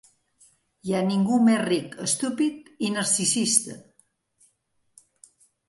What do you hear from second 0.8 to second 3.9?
Hi ha ningú més ric, estúpid i narcisista!